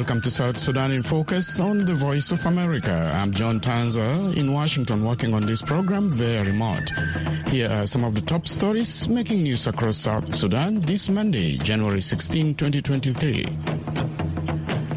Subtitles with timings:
[0.00, 3.12] welcome to South Sudan in Focus on the Voice of America.
[3.14, 6.90] I'm John Tanza in Washington working on this program via remote.
[7.48, 12.00] Here are some of the top stories making news across South Sudan this Monday, January
[12.00, 13.79] 16, 2023.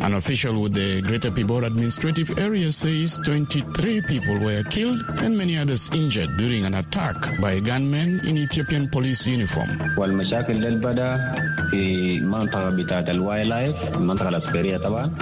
[0.04, 5.58] An official with the Greater Pibor administrative area says 23 people were killed and many
[5.58, 9.70] others injured during an attack by gunmen in Ethiopian police uniform.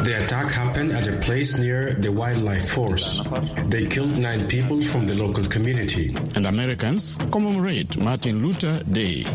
[0.03, 3.21] The attack happened at a place near the wildlife force.
[3.67, 6.15] They killed nine people from the local community.
[6.33, 9.25] And Americans commemorate Martin Luther Day.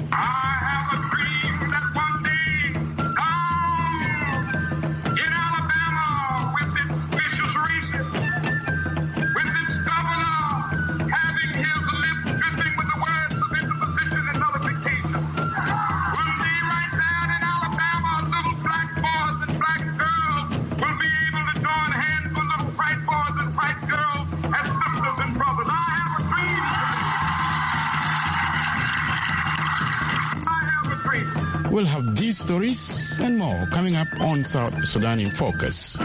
[32.36, 35.98] Stories and more coming up on South Sudan in Focus.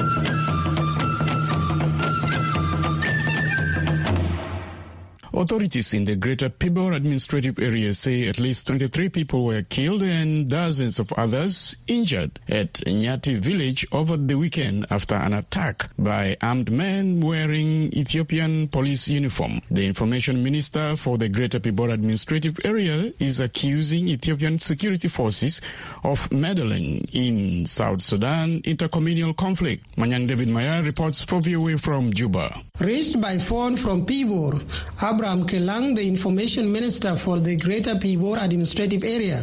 [5.41, 10.47] Authorities in the Greater Pibor administrative area say at least 23 people were killed and
[10.47, 16.71] dozens of others injured at Nyati village over the weekend after an attack by armed
[16.71, 19.61] men wearing Ethiopian police uniform.
[19.71, 25.59] The information minister for the Greater Pibor administrative area is accusing Ethiopian security forces
[26.03, 29.87] of meddling in South Sudan intercommunal conflict.
[29.97, 32.61] Manyang David Mayar reports for VOA from Juba.
[32.79, 34.61] Reached by phone from Pibor,
[35.01, 39.38] Abraham Kelang, the information minister for the Greater Pibor administrative area,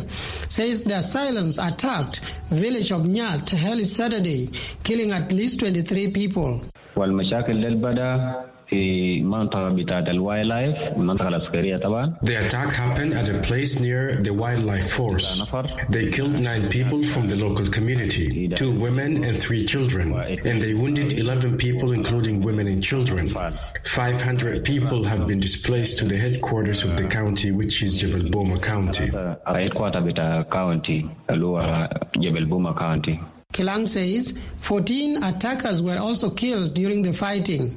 [0.49, 2.19] says the assailants attacked
[2.51, 4.49] village of Nyat early Saturday,
[4.83, 6.61] killing at least 23 people.
[6.95, 8.35] والمشاكل للبدا
[12.22, 15.42] The attack happened at a place near the wildlife force.
[15.88, 20.12] They killed nine people from the local community, two women and three children,
[20.44, 23.34] and they wounded 11 people including women and children.
[23.84, 28.58] 500 people have been displaced to the headquarters of the county which is Jebel Boma
[28.58, 29.10] County.
[33.52, 37.76] Kelang says 14 attackers were also killed during the fighting.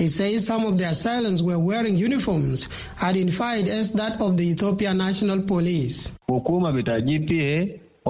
[0.00, 2.70] He says some of the assailants were wearing uniforms
[3.02, 6.10] identified as that of the Ethiopia National Police.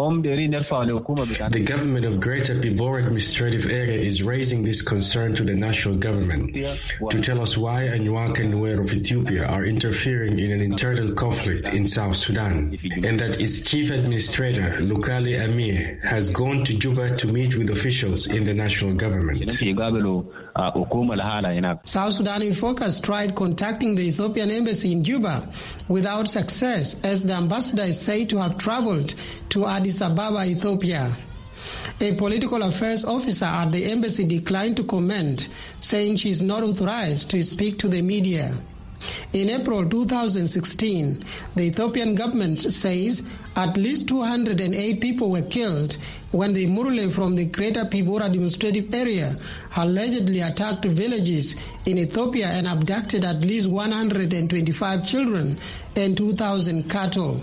[0.08, 6.54] The government of Greater Pibor administrative area is raising this concern to the national government
[7.10, 11.86] to tell us why Anwar Kanwer of Ethiopia are interfering in an internal conflict in
[11.86, 17.56] South Sudan, and that its chief administrator, Lukali Amir, has gone to Juba to meet
[17.56, 19.50] with officials in the national government.
[21.84, 25.48] South Sudan in Focus tried contacting the Ethiopian embassy in Juba
[25.88, 29.14] without success, as the ambassador is said to have traveled
[29.50, 31.10] to Addis Ababa, Ethiopia.
[32.00, 35.48] A political affairs officer at the embassy declined to comment,
[35.80, 38.52] saying she is not authorized to speak to the media.
[39.32, 41.24] In April 2016,
[41.54, 43.22] the Ethiopian government says
[43.56, 45.96] at least 208 people were killed
[46.32, 49.36] when the Murle from the Greater Pibor administrative area
[49.76, 51.56] allegedly attacked villages
[51.86, 55.58] in Ethiopia and abducted at least 125 children
[55.96, 57.40] and 2,000 cattle.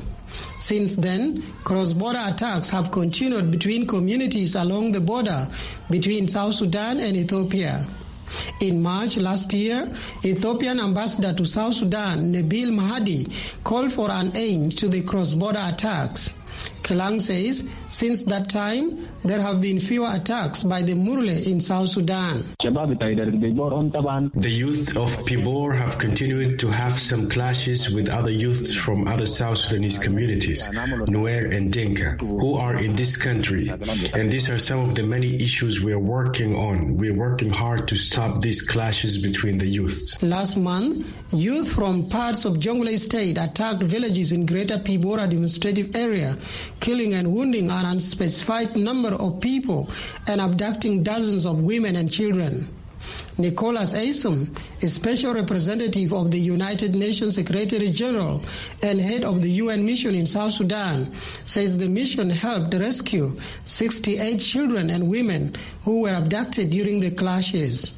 [0.60, 5.48] Since then, cross-border attacks have continued between communities along the border
[5.90, 7.86] between South Sudan and Ethiopia.
[8.60, 9.90] In March last year,
[10.26, 13.32] Ethiopian ambassador to South Sudan, Nabil Mahadi,
[13.64, 16.30] called for an end to the cross-border attacks.
[16.88, 21.90] Kelang says since that time, there have been fewer attacks by the Murle in South
[21.90, 22.38] Sudan.
[22.60, 29.26] The youth of Pibor have continued to have some clashes with other youths from other
[29.26, 33.70] South Sudanese communities, Nuer and Dinka, who are in this country.
[34.14, 36.96] And these are some of the many issues we are working on.
[36.98, 40.22] We are working hard to stop these clashes between the youths.
[40.22, 46.36] Last month, youth from parts of Jonglei State attacked villages in Greater Pibor administrative area,
[46.80, 49.90] killing and wounding an unspecified number of people
[50.28, 52.70] and abducting dozens of women and children.
[53.38, 58.44] Nicholas Haysom, a special representative of the United Nations Secretary General
[58.82, 61.12] and head of the UN mission in South Sudan,
[61.46, 65.54] says the mission helped rescue 68 children and women
[65.84, 67.92] who were abducted during the clashes.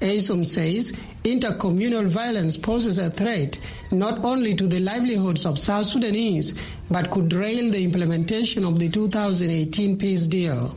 [0.00, 0.92] Haysom says
[1.24, 3.58] intercommunal violence poses a threat
[3.90, 6.54] not only to the livelihoods of South Sudanese,
[6.90, 10.76] but could derail the implementation of the 2018 peace deal.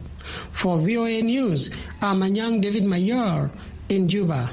[0.51, 1.69] For VOA News,
[2.01, 3.51] I'm Anyang David Mayar
[3.89, 4.51] in Juba.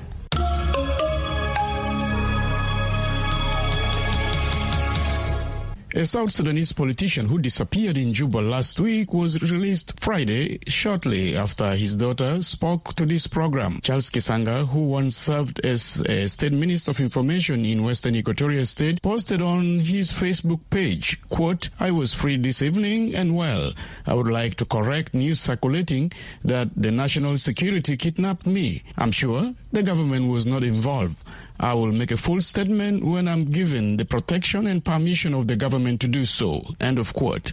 [5.93, 11.75] A South Sudanese politician who disappeared in Juba last week was released Friday shortly after
[11.75, 13.81] his daughter spoke to this program.
[13.83, 19.03] Charles Kisanga, who once served as a state minister of information in Western Equatoria State,
[19.03, 23.73] posted on his Facebook page, quote, I was free this evening and well,
[24.07, 26.13] I would like to correct news circulating
[26.45, 28.85] that the national security kidnapped me.
[28.97, 31.17] I'm sure the government was not involved.
[31.61, 35.57] I will make a full statement when I'm given the protection and permission of the
[35.57, 36.65] government to do so.
[36.81, 37.53] End of quote.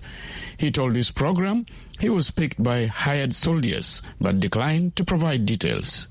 [0.58, 1.66] He told this program
[2.00, 6.08] he was picked by hired soldiers but declined to provide details.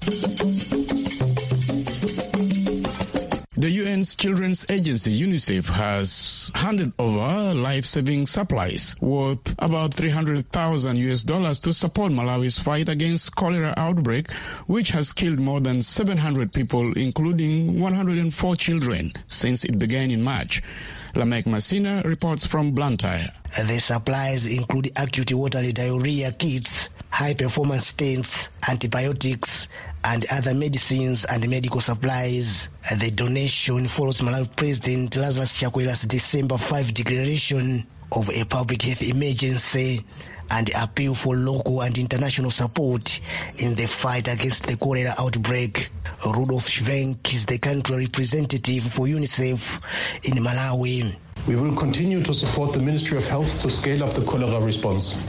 [3.59, 11.59] The UN's Children's Agency UNICEF has handed over life-saving supplies worth about 300,000 US dollars
[11.61, 14.31] to support Malawi's fight against cholera outbreak,
[14.67, 20.63] which has killed more than 700 people, including 104 children, since it began in March.
[21.15, 23.33] Lamek Masina reports from Blantyre.
[23.57, 29.67] The supplies include acute watery diarrhea kits, high performance stents, antibiotics,
[30.07, 32.69] and other medicines and medical supplies.
[32.97, 40.05] The donation follows Malawi President Lazarus Chakwera's December 5 declaration of a public health emergency
[40.49, 43.21] and appeal for local and international support
[43.59, 45.91] in the fight against the cholera outbreak.
[46.25, 49.81] Rudolf Schwenk is the country representative for UNICEF
[50.25, 51.17] in Malawi.
[51.49, 55.21] We will continue to support the Ministry of Health to scale up the cholera response.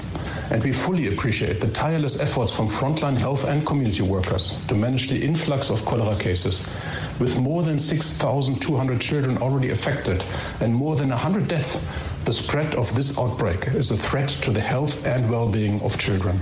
[0.50, 5.10] And we fully appreciate the tireless efforts from frontline health and community workers to manage
[5.10, 6.66] the influx of cholera cases.
[7.20, 10.24] With more than 6,200 children already affected
[10.62, 11.80] and more than 100 deaths,
[12.26, 16.40] the spread of this outbreak is a threat to the health and well-being of children.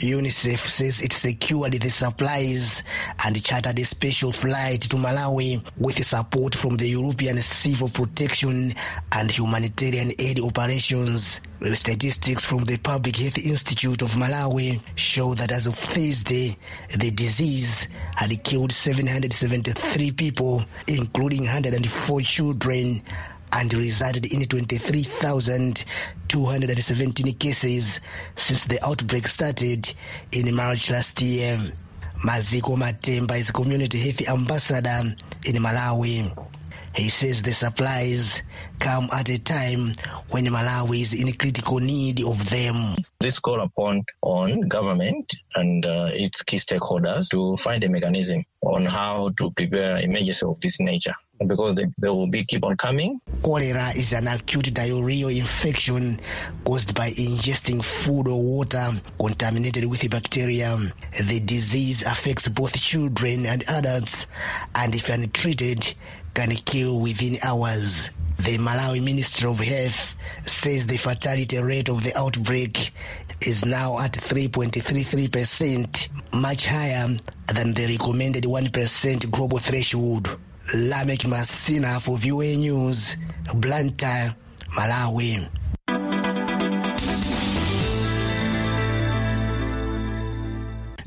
[0.00, 2.82] UNICEF says it secured the supplies
[3.22, 8.72] and chartered a special flight to Malawi with support from the European Civil Protection
[9.12, 11.40] and Humanitarian Aid Operations.
[11.72, 16.56] Statistics from the Public Health Institute of Malawi show that as of Thursday,
[16.98, 17.86] the disease
[18.16, 23.02] had killed 773 people, including 104 children
[23.52, 28.00] and resulted in 23,217 cases
[28.36, 29.92] since the outbreak started
[30.32, 31.58] in March last year.
[32.24, 35.14] Maziko Matemba is community health ambassador
[35.44, 36.30] in Malawi.
[36.94, 38.42] He says the supplies
[38.78, 39.92] come at a time
[40.30, 42.96] when Malawi is in critical need of them.
[43.20, 48.84] This call upon on government and uh, its key stakeholders to find a mechanism on
[48.86, 51.14] how to prepare emergency of this nature
[51.46, 53.20] because they, they will be keep on coming.
[53.42, 56.18] Cholera is an acute diarrheal infection
[56.64, 60.76] caused by ingesting food or water contaminated with bacteria.
[61.18, 64.26] The disease affects both children and adults,
[64.74, 65.94] and if untreated,
[66.34, 68.10] can kill within hours.
[68.38, 72.92] The Malawi Ministry of Health says the fatality rate of the outbreak
[73.46, 76.08] is now at 3.33%,
[76.40, 77.08] much higher
[77.54, 80.38] than the recommended 1% global threshold.
[80.74, 83.16] Lamek Masina for VOA News,
[83.56, 84.34] Blantyre,
[84.76, 85.48] Malawi.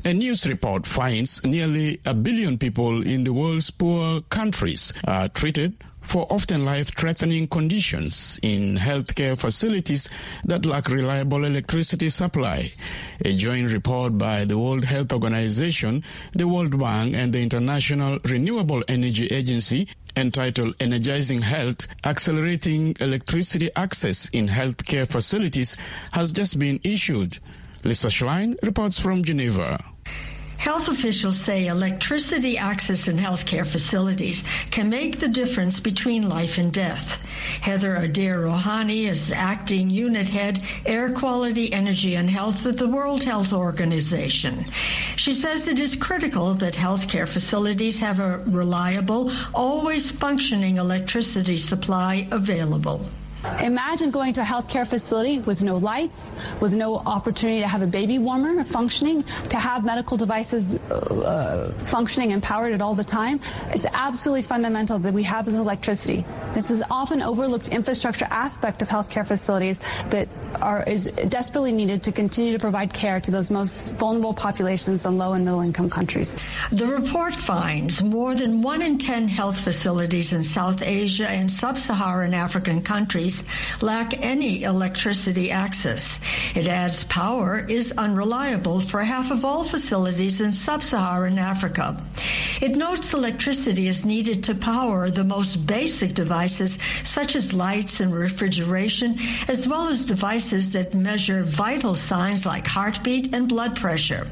[0.06, 5.82] A news report finds nearly a billion people in the world's poor countries are treated
[6.02, 10.10] for often life-threatening conditions in healthcare facilities
[10.44, 12.70] that lack reliable electricity supply.
[13.24, 18.82] A joint report by the World Health Organization, the World Bank, and the International Renewable
[18.88, 25.78] Energy Agency entitled Energizing Health, Accelerating Electricity Access in Healthcare Facilities
[26.12, 27.38] has just been issued.
[27.84, 29.93] Lisa Schlein reports from Geneva.
[30.58, 36.72] Health officials say electricity access in healthcare facilities can make the difference between life and
[36.72, 37.22] death.
[37.60, 43.24] Heather Adair Rohani is acting unit head, air quality, energy, and health at the World
[43.24, 44.64] Health Organization.
[45.16, 52.26] She says it is critical that healthcare facilities have a reliable, always functioning electricity supply
[52.30, 53.06] available.
[53.62, 57.86] Imagine going to a healthcare facility with no lights, with no opportunity to have a
[57.86, 63.40] baby warmer functioning, to have medical devices uh, functioning and powered at all the time.
[63.68, 66.24] It's absolutely fundamental that we have this electricity.
[66.54, 70.28] This is often overlooked infrastructure aspect of healthcare facilities that
[70.62, 75.18] are is desperately needed to continue to provide care to those most vulnerable populations in
[75.18, 76.36] low and middle income countries.
[76.70, 81.78] The report finds more than one in 10 health facilities in South Asia and sub
[81.78, 83.44] Saharan African countries
[83.80, 86.20] lack any electricity access.
[86.54, 92.00] It adds power is unreliable for half of all facilities in sub Saharan Africa.
[92.60, 98.14] It notes electricity is needed to power the most basic devices such as lights and
[98.14, 99.18] refrigeration,
[99.48, 104.26] as well as devices that measure vital signs like heartbeat and blood pressure.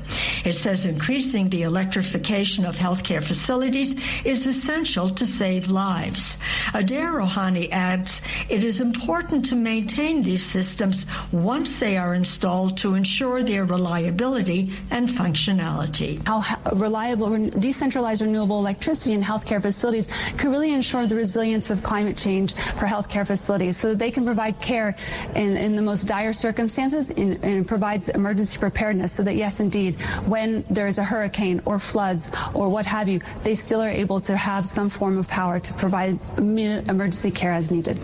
[0.44, 3.90] It says increasing the electrification of healthcare facilities
[4.24, 6.36] is essential to save lives.
[6.74, 12.94] Adair Rohani adds it is important to maintain these systems once they are installed to
[12.94, 16.26] ensure their reliability and functionality.
[16.26, 16.42] How
[16.74, 22.54] reliable, decentralized renewable electricity in healthcare facilities could really ensure the resilience of climate change
[22.54, 24.94] for healthcare facilities so that they can provide care
[25.34, 30.00] in, in the most dire circumstances and, and provides emergency preparedness so that, yes, indeed,
[30.26, 34.36] when there's a hurricane or floods or what have you, they still are able to
[34.36, 37.98] have some form of power to provide emergency care as needed.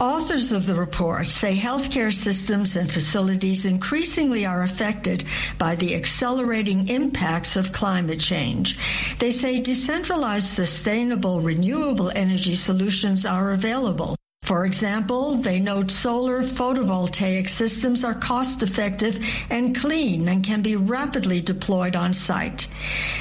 [0.00, 5.26] Authors of the report say healthcare systems and facilities increasingly are affected
[5.58, 8.78] by the accelerating impacts of climate change.
[9.18, 14.16] They say decentralized, sustainable, renewable energy solutions are available.
[14.50, 20.74] For example, they note solar photovoltaic systems are cost effective and clean and can be
[20.74, 22.66] rapidly deployed on site.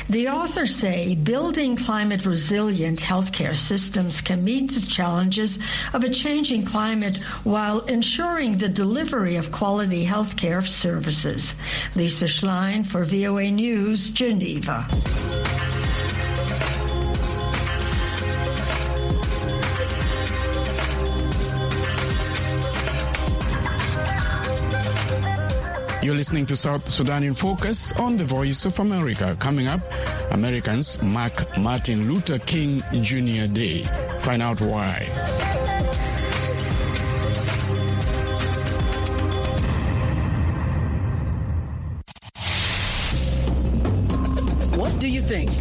[0.10, 5.60] The authors say building climate resilient healthcare systems can meet the challenges
[5.94, 11.54] of a changing climate while ensuring the delivery of quality healthcare services.
[11.96, 14.88] Lisa Schlein for VOA News, Geneva.
[26.10, 29.38] You're listening to South Sudan in Focus on the Voice of America.
[29.38, 29.80] Coming up,
[30.32, 33.46] Americans mark Martin Luther King Jr.
[33.46, 33.84] Day.
[34.22, 35.06] Find out why.
[44.78, 45.52] What do you think?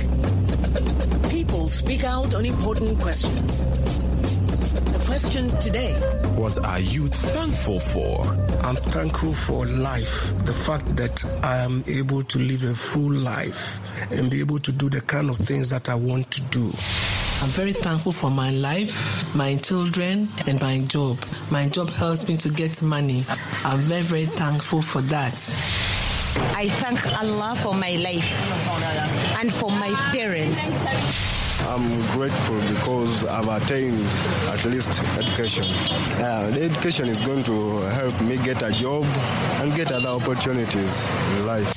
[1.31, 4.28] People speak out on important questions.
[5.19, 5.95] The question today
[6.37, 8.25] What are you thankful for?
[8.65, 10.33] I'm thankful for life.
[10.45, 13.81] The fact that I am able to live a full life
[14.13, 16.67] and be able to do the kind of things that I want to do.
[17.43, 21.19] I'm very thankful for my life, my children, and my job.
[21.51, 23.25] My job helps me to get money.
[23.65, 25.35] I'm very, very thankful for that.
[26.55, 31.38] I thank Allah for my life and for my parents.
[31.67, 34.05] I'm grateful because I've attained
[34.49, 35.65] at least education.
[36.23, 39.05] Uh, the education is going to help me get a job
[39.61, 41.05] and get other opportunities
[41.37, 41.75] in life.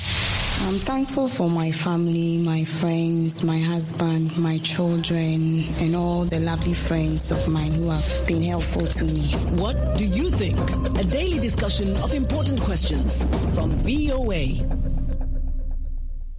[0.67, 6.75] I'm thankful for my family, my friends, my husband, my children, and all the lovely
[6.75, 9.31] friends of mine who have been helpful to me.
[9.57, 10.59] What do you think?
[10.99, 13.23] A daily discussion of important questions
[13.55, 14.80] from VOA.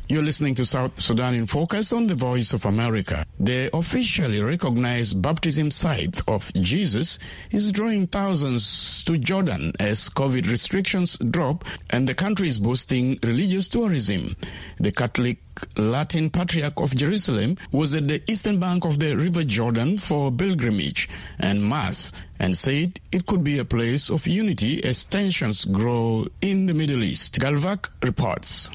[0.08, 3.24] You're listening to South Sudan in Focus on the Voice of America.
[3.40, 7.18] The officially recognized baptism site of Jesus
[7.50, 13.68] is drawing thousands to Jordan as COVID restrictions drop and the country is boosting religious
[13.68, 14.36] tourism.
[14.78, 15.38] The Catholic
[15.78, 21.08] Latin Patriarch of Jerusalem was at the eastern bank of the River Jordan for pilgrimage
[21.38, 26.66] and Mass and said it could be a place of unity as tensions grow in
[26.66, 27.38] the Middle East.
[27.38, 28.68] Gavlak reports.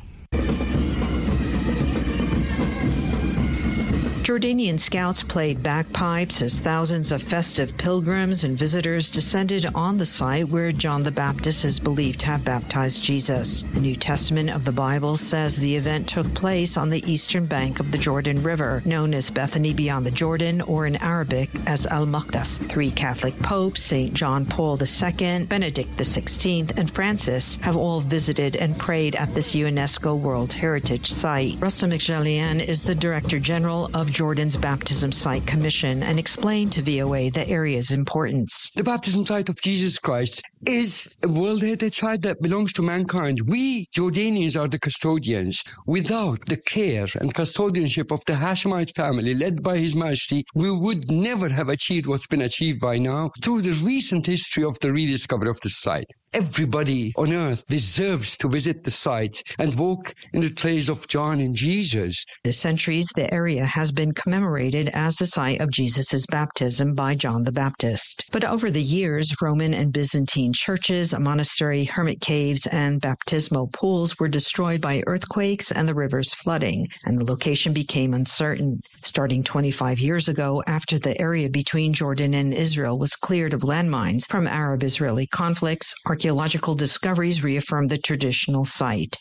[4.38, 10.48] Jordanian scouts played bagpipes as thousands of festive pilgrims and visitors descended on the site
[10.48, 13.64] where John the Baptist is believed to have baptized Jesus.
[13.74, 17.80] The New Testament of the Bible says the event took place on the eastern bank
[17.80, 22.06] of the Jordan River, known as Bethany beyond the Jordan, or in Arabic as Al
[22.06, 22.60] Maghtas.
[22.70, 24.14] Three Catholic popes, St.
[24.14, 30.16] John Paul II, Benedict XVI, and Francis, have all visited and prayed at this UNESCO
[30.16, 31.56] World Heritage Site.
[31.60, 37.32] Rustom Mkhjian is the Director General of Jordan's Baptism Site Commission and explained to VOA
[37.32, 38.70] the area's importance.
[38.76, 43.40] The baptism site of Jesus Christ is a World Heritage Site that belongs to mankind.
[43.48, 45.64] We Jordanians are the custodians.
[45.86, 51.10] Without the care and custodianship of the Hashemite family led by His Majesty, we would
[51.10, 55.48] never have achieved what's been achieved by now through the recent history of the rediscovery
[55.48, 56.12] of the site.
[56.34, 61.40] Everybody on earth deserves to visit the site and walk in the trails of John
[61.40, 62.26] and Jesus.
[62.44, 67.44] The centuries, the area has been commemorated as the site of Jesus' baptism by John
[67.44, 68.26] the Baptist.
[68.32, 74.20] But over the years, Roman and Byzantine churches, a monastery, hermit caves, and baptismal pools
[74.20, 78.82] were destroyed by earthquakes and the rivers flooding, and the location became uncertain.
[79.08, 84.28] Starting 25 years ago, after the area between Jordan and Israel was cleared of landmines
[84.28, 89.16] from Arab-Israeli conflicts, archaeological discoveries reaffirmed the traditional site.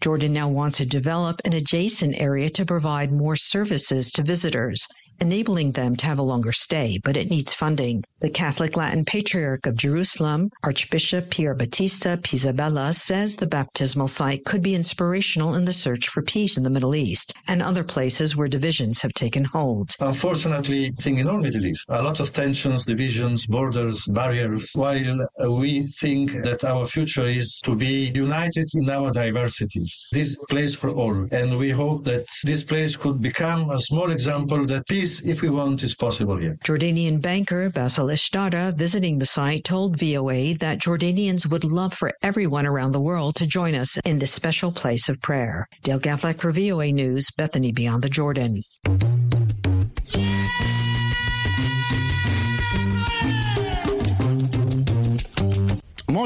[0.00, 4.86] Jordan now wants to develop an adjacent area to provide more services to visitors,
[5.20, 8.02] enabling them to have a longer stay, but it needs funding.
[8.22, 14.62] The Catholic Latin Patriarch of Jerusalem, Archbishop Pier Battista Pizzaballa, says the baptismal site could
[14.62, 18.48] be inspirational in the search for peace in the Middle East and other places where
[18.48, 19.94] divisions have taken hold.
[20.00, 25.20] Unfortunately, I think in all Middle East, a lot of tensions, divisions, borders, barriers, while
[25.20, 30.08] uh, we think that our future is to be united in our diversities.
[30.12, 31.28] This place for all.
[31.32, 35.50] And we hope that this place could become a small example that peace, if we
[35.50, 36.56] want, is possible here.
[36.64, 42.66] Jordanian banker Basil Ishtara, visiting the site, told VOA that Jordanians would love for everyone
[42.66, 45.66] around the world to join us in this special place of prayer.
[45.82, 48.62] Dale Gavlak for VOA News, Bethany Beyond the Jordan.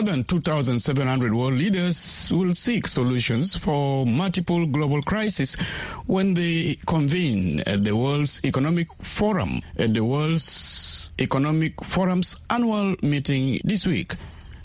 [0.01, 5.57] More than 2,700 world leaders will seek solutions for multiple global crises
[6.07, 13.61] when they convene at the World's Economic Forum at the World's Economic Forum's annual meeting
[13.63, 14.15] this week.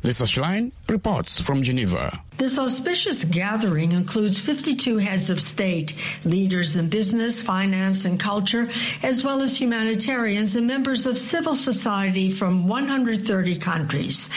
[0.03, 2.23] Lisa Schlein reports from Geneva.
[2.37, 5.93] This auspicious gathering includes 52 heads of state,
[6.25, 8.69] leaders in business, finance, and culture,
[9.01, 14.29] as well as humanitarians and members of civil society from 130 countries.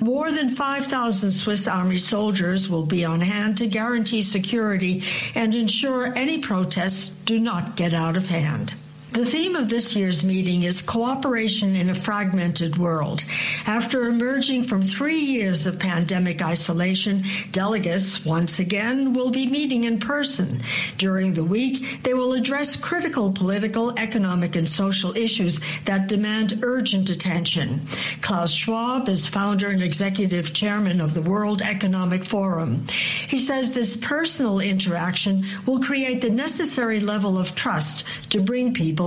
[0.00, 5.02] More than 5,000 Swiss Army soldiers will be on hand to guarantee security
[5.34, 8.74] and ensure any protests do not get out of hand.
[9.16, 13.24] The theme of this year's meeting is cooperation in a fragmented world.
[13.64, 20.00] After emerging from three years of pandemic isolation, delegates once again will be meeting in
[20.00, 20.60] person.
[20.98, 27.08] During the week, they will address critical political, economic, and social issues that demand urgent
[27.08, 27.86] attention.
[28.20, 32.86] Klaus Schwab is founder and executive chairman of the World Economic Forum.
[32.88, 39.05] He says this personal interaction will create the necessary level of trust to bring people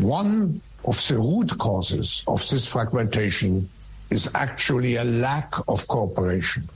[0.00, 3.68] One of the root causes of this fragmentation
[4.10, 6.68] is actually a lack of cooperation.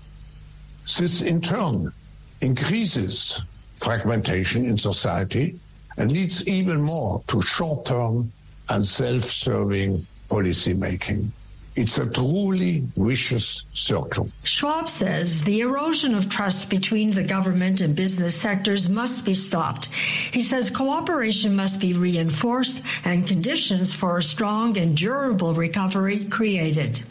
[0.99, 1.93] This in turn
[2.41, 3.45] increases
[3.77, 5.59] fragmentation in society
[5.97, 8.33] and leads even more to short-term
[8.69, 11.33] and self-serving policy making.
[11.79, 14.33] It's a truly vicious circle.
[14.43, 19.87] Schwab says the erosion of trust between the government and business sectors must be stopped.
[20.33, 27.05] He says cooperation must be reinforced and conditions for a strong and durable recovery created.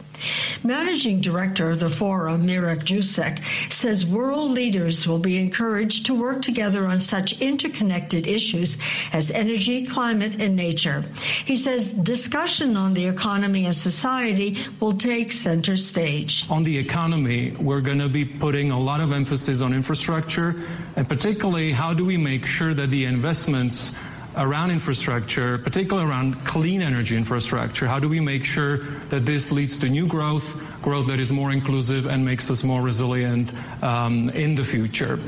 [0.64, 6.42] Managing Director of the Forum, Mirek Dušek, says world leaders will be encouraged to work
[6.42, 8.78] together on such interconnected issues
[9.14, 11.04] as energy, climate, and nature.
[11.46, 16.46] He says discussion on the economy and society will take center stage.
[16.50, 20.56] On the economy, we're going to be putting a lot of emphasis on infrastructure,
[20.96, 23.96] and particularly how do we make sure that the investments
[24.38, 27.88] around infrastructure, particularly around clean energy infrastructure.
[27.88, 28.78] How do we make sure
[29.10, 32.82] that this leads to new growth, growth that is more inclusive and makes us more
[32.82, 35.20] resilient um, in the future?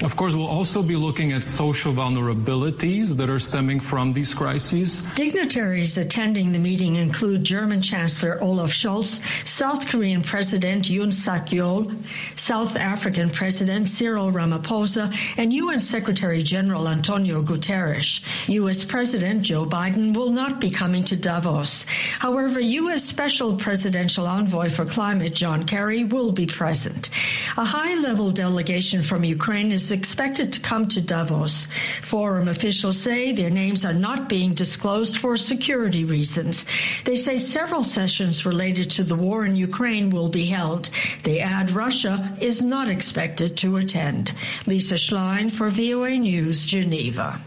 [0.00, 5.04] Of course, we'll also be looking at social vulnerabilities that are stemming from these crises.
[5.16, 11.92] Dignitaries attending the meeting include German Chancellor Olaf Scholz, South Korean President Yoon Suk Yeol,
[12.36, 18.20] South African President Cyril Ramaphosa, and UN Secretary General Antonio Guterres.
[18.48, 18.84] U.S.
[18.84, 21.84] President Joe Biden will not be coming to Davos.
[22.20, 23.02] However, U.S.
[23.02, 27.10] Special Presidential Envoy for Climate John Kerry will be present.
[27.56, 31.66] A high level delegation from Ukraine is expected to come to Davos.
[32.02, 36.64] Forum officials say their names are not being disclosed for security reasons.
[37.04, 40.90] They say several sessions related to the war in Ukraine will be held.
[41.22, 44.32] They add Russia is not expected to attend.
[44.66, 47.40] Lisa Schlein for VOA News, Geneva.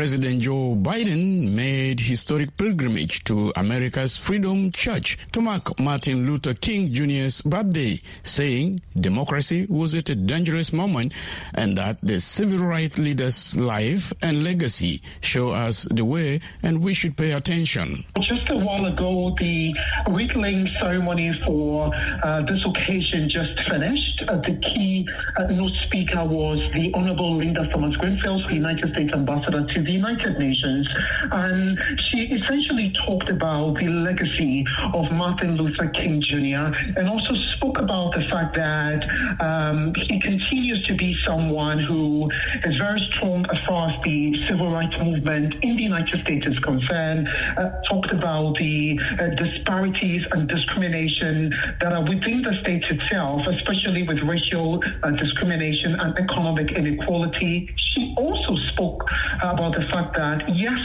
[0.00, 6.90] President Joe Biden made historic pilgrimage to America's Freedom Church to mark Martin Luther King
[6.90, 11.12] Jr.'s birthday, saying democracy was at a dangerous moment
[11.52, 16.94] and that the civil rights leader's life and legacy show us the way and we
[16.94, 18.02] should pay attention.
[18.20, 19.74] Just a while ago, the
[20.08, 24.22] wreath-laying ceremony for uh, this occasion just finished.
[24.26, 29.12] Uh, the key uh, note speaker was the Honorable Linda Thomas Greenfield, the United States
[29.12, 30.88] Ambassador to the United Nations,
[31.30, 31.78] and
[32.10, 36.74] she essentially talked about the legacy of Martin Luther King Jr.
[36.98, 39.04] and also spoke about the fact that
[39.40, 42.30] um, he continues to be someone who
[42.64, 46.58] is very strong as far as the civil rights movement in the United States is
[46.60, 47.28] concerned.
[47.56, 54.02] Uh, talked about the uh, disparities and discrimination that are within the state itself, especially
[54.02, 57.68] with racial uh, discrimination and economic inequality.
[57.94, 59.04] She also spoke
[59.42, 60.78] about the fact that yes,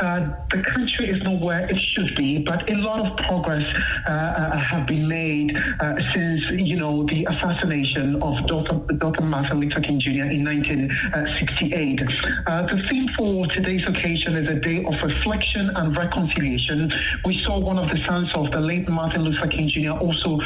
[0.00, 3.64] uh, the country is not where it should be, but a lot of progress
[4.06, 8.94] uh, uh, have been made uh, since you know the assassination of Dr.
[8.98, 9.22] Dr.
[9.22, 10.30] Martin Luther King Jr.
[10.34, 12.00] in 1968.
[12.46, 16.90] Uh, the theme for today's occasion is a day of reflection and reconciliation.
[17.24, 19.92] We saw one of the sons of the late Martin Luther King Jr.
[19.92, 20.40] also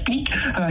[0.00, 0.28] speak.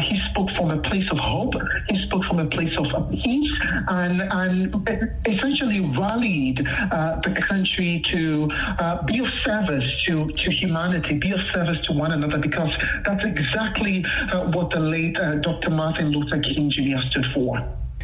[0.09, 1.53] he spoke from a place of hope.
[1.89, 3.51] He spoke from a place of peace
[3.87, 4.82] and and
[5.25, 6.59] essentially rallied
[6.91, 11.93] uh, the country to uh, be of service to, to humanity, be of service to
[11.93, 12.71] one another, because
[13.05, 15.69] that's exactly uh, what the late uh, Dr.
[15.69, 16.99] Martin Luther King Jr.
[17.09, 17.59] stood for.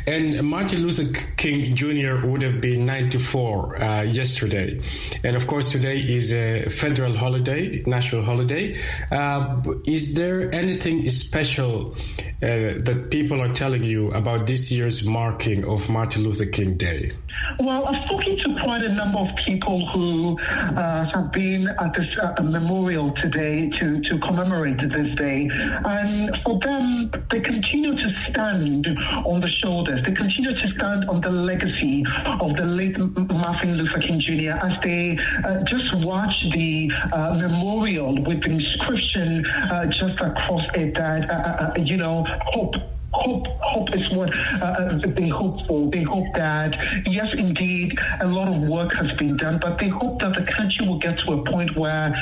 [0.07, 1.05] And Martin Luther
[1.37, 2.25] King Jr.
[2.25, 4.81] would have been 94 uh, yesterday.
[5.23, 8.79] And of course, today is a federal holiday, national holiday.
[9.11, 11.95] Uh, is there anything special
[12.41, 17.11] uh, that people are telling you about this year's marking of Martin Luther King Day?
[17.59, 22.07] Well, I've spoken to quite a number of people who uh, have been at this
[22.21, 25.49] uh, memorial today to, to commemorate this day.
[25.51, 28.87] And for them, they continue to stand
[29.25, 29.99] on the shoulders.
[30.05, 32.03] They continue to stand on the legacy
[32.39, 34.51] of the late Martin Luther King Jr.
[34.65, 40.93] as they uh, just watch the uh, memorial with the inscription uh, just across it
[40.95, 42.75] that, you know, hope
[43.11, 44.29] hope hope is what
[44.61, 45.89] uh, they hope for.
[45.89, 50.19] They hope that yes, indeed, a lot of work has been done, but they hope
[50.21, 52.13] that the country will get to a point where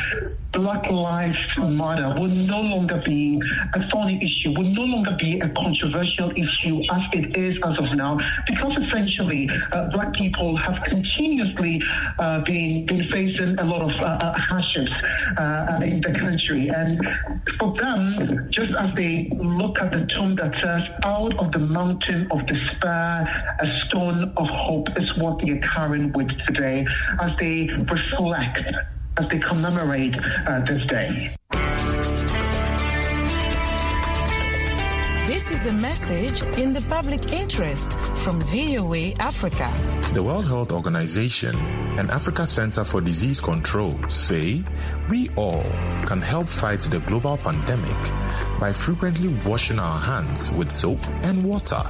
[0.53, 3.39] Black Lives Matter will no longer be
[3.73, 7.95] a thorny issue, will no longer be a controversial issue as it is as of
[7.95, 11.81] now, because essentially uh, Black people have continuously
[12.19, 14.91] uh, been been facing a lot of uh, uh hardships
[15.37, 16.99] uh, in the country, and
[17.59, 22.27] for them, just as they look at the tomb that says out of the mountain
[22.31, 23.27] of despair,
[23.59, 26.85] a stone of hope is what they are carrying with today
[27.21, 28.59] as they reflect,
[29.17, 30.15] as they commemorate
[30.47, 31.35] uh, this day.
[35.25, 39.71] This is a message in the public interest from VOA Africa.
[40.13, 41.55] The World Health Organization
[41.99, 44.63] and Africa Center for Disease Control say
[45.09, 45.63] we all
[46.05, 47.97] can help fight the global pandemic
[48.59, 51.83] by frequently washing our hands with soap and water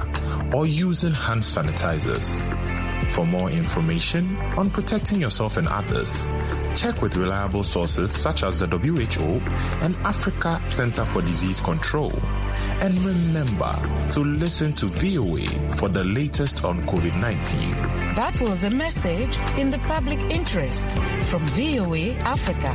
[0.52, 2.87] or using hand sanitizers.
[3.10, 6.30] For more information on protecting yourself and others,
[6.74, 9.40] check with reliable sources such as the WHO
[9.82, 12.12] and Africa Center for Disease Control.
[12.80, 13.74] And remember
[14.10, 17.70] to listen to VOA for the latest on COVID 19.
[18.14, 22.74] That was a message in the public interest from VOA Africa.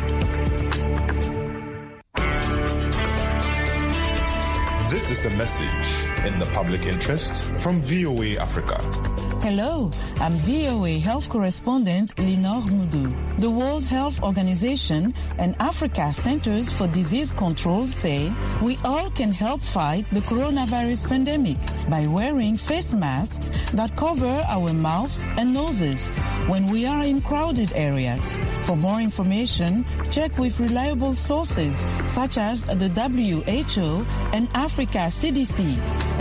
[4.90, 9.13] This is a message in the public interest from VOA Africa.
[9.44, 13.12] Hello, I'm VOA health correspondent Linord Moudou.
[13.42, 19.60] The World Health Organization and Africa Centers for Disease Control say we all can help
[19.60, 21.58] fight the coronavirus pandemic
[21.90, 26.12] by wearing face masks that cover our mouths and noses
[26.48, 28.42] when we are in crowded areas.
[28.62, 35.60] For more information, check with reliable sources such as the WHO and Africa CDC.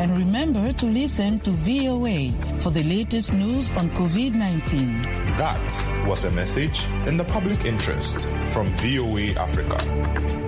[0.02, 5.36] And remember to listen to VOA for the latest news on COVID-19.
[5.36, 10.41] That was a message in the public interest from VOA Africa.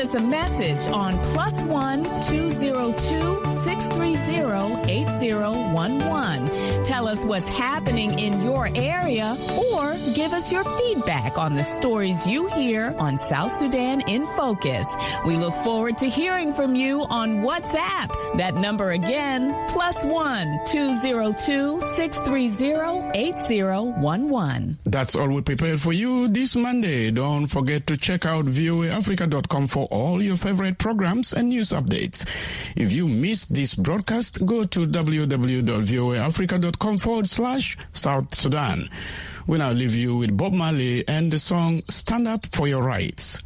[0.00, 5.98] Us a message on plus one two zero two six three zero eight zero one
[6.08, 6.48] one.
[6.86, 9.36] Tell us what's happening in your area
[9.76, 14.86] or give us your feedback on the stories you hear on South Sudan in Focus.
[15.26, 18.38] We look forward to hearing from you on WhatsApp.
[18.38, 24.78] That number again, plus one 202 630 8011.
[24.84, 27.10] That's all we prepared for you this Monday.
[27.10, 32.26] Don't forget to check out voaafrica.com for all your favorite programs and news updates.
[32.76, 38.88] If you missed this broadcast, go to www.voaafrica.com forward slash South Sudan.
[39.46, 43.40] We now leave you with Bob Marley and the song Stand Up for Your Rights.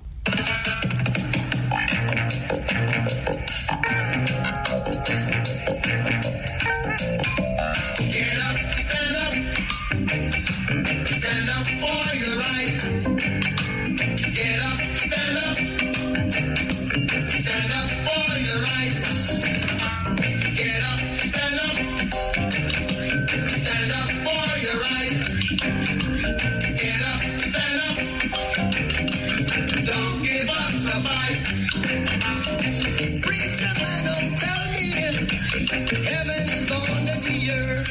[35.70, 37.90] Heaven is under the earth.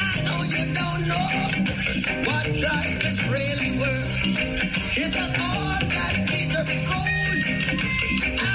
[0.00, 1.28] I know you don't know
[2.28, 4.22] what life is really worth.
[4.96, 8.53] It's a all that Peter is gold.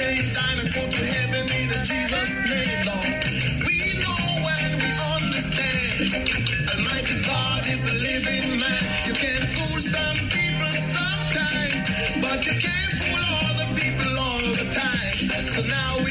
[0.00, 3.24] Schism, gay, and go to heaven in Jesus' name, Lord.
[3.66, 6.14] We know when we understand.
[6.72, 8.82] Almighty God is a living man.
[9.06, 11.82] You can fool some people sometimes,
[12.22, 15.30] but you can't fool all the people all the time.
[15.54, 16.10] So now we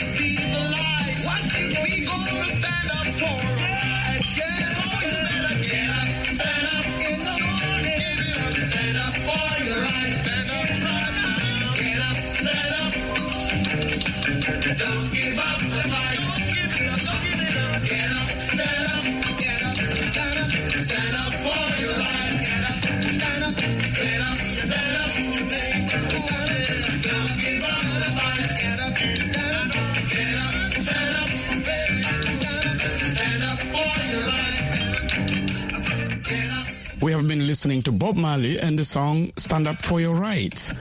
[37.59, 40.73] listening to Bob Marley and the song Stand Up for Your Rights.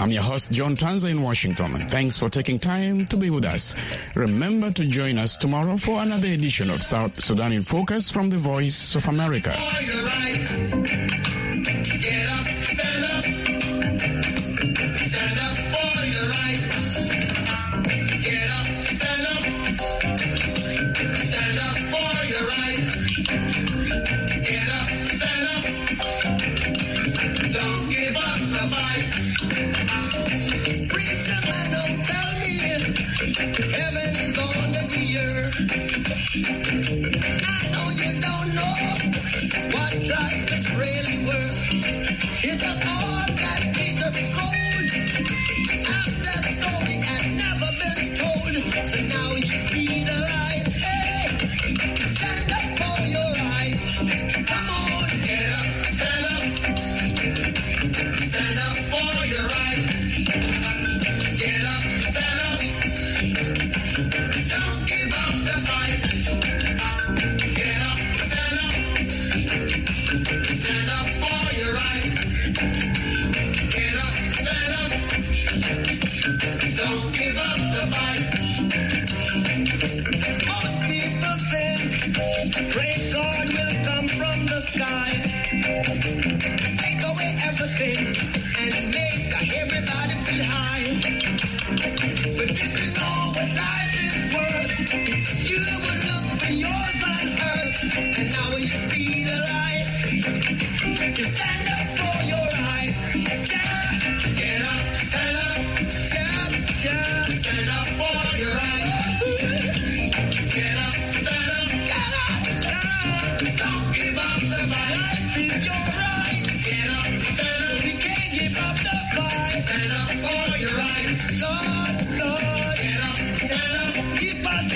[0.00, 3.74] I'm your host, John Tanza in Washington, thanks for taking time to be with us.
[4.14, 8.38] Remember to join us tomorrow for another edition of South Sudan in Focus from the
[8.38, 9.52] Voice of America.
[42.40, 43.17] It's a all